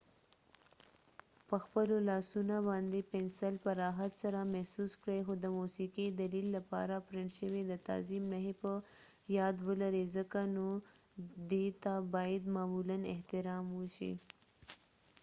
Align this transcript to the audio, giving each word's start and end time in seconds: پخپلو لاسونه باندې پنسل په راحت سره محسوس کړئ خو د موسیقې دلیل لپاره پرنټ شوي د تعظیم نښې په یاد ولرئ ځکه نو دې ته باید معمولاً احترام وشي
پخپلو 1.49 1.97
لاسونه 2.09 2.57
باندې 2.69 2.99
پنسل 3.11 3.53
په 3.65 3.71
راحت 3.81 4.13
سره 4.23 4.39
محسوس 4.53 4.91
کړئ 5.01 5.19
خو 5.25 5.33
د 5.39 5.45
موسیقې 5.59 6.05
دلیل 6.21 6.47
لپاره 6.57 7.05
پرنټ 7.07 7.29
شوي 7.39 7.61
د 7.67 7.73
تعظیم 7.87 8.23
نښې 8.31 8.53
په 8.61 8.73
یاد 9.37 9.55
ولرئ 9.67 10.05
ځکه 10.17 10.39
نو 10.55 10.67
دې 11.51 11.67
ته 11.83 11.93
باید 12.13 12.43
معمولاً 12.55 12.97
احترام 13.13 13.65
وشي 13.79 14.13